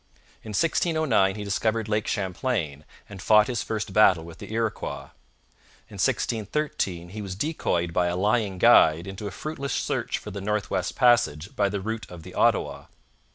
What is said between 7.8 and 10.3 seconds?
by a lying guide into a fruitless search